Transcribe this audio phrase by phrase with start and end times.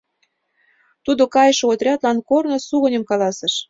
[1.05, 3.53] Тудо кайыше отрядлан корно сугыньым каласыш.